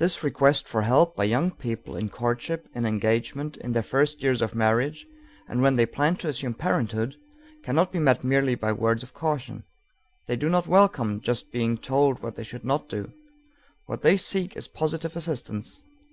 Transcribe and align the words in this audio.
This 0.00 0.24
request 0.24 0.66
for 0.66 0.82
help 0.82 1.14
by 1.14 1.22
young 1.22 1.52
people 1.52 1.94
in 1.94 2.08
courtship, 2.08 2.66
in 2.74 2.84
engagement, 2.84 3.56
in 3.58 3.70
their 3.70 3.84
first 3.84 4.20
years 4.20 4.42
of 4.42 4.52
marriage, 4.52 5.06
and 5.46 5.62
when 5.62 5.76
they 5.76 5.86
plan 5.86 6.16
to 6.16 6.26
assume 6.28 6.54
parenthood, 6.54 7.14
cannot 7.62 7.92
be 7.92 8.00
met 8.00 8.24
merely 8.24 8.56
by 8.56 8.72
words 8.72 9.04
of 9.04 9.14
caution. 9.14 9.62
They 10.26 10.34
do 10.34 10.48
not 10.48 10.66
welcome 10.66 11.20
just 11.20 11.52
being 11.52 11.78
told 11.78 12.18
what 12.20 12.34
they 12.34 12.42
should 12.42 12.64
not 12.64 12.88
do. 12.88 13.12
What 13.86 14.02
they 14.02 14.16
seek 14.16 14.56
is 14.56 14.66
positive 14.66 15.14
assistance. 15.14 15.80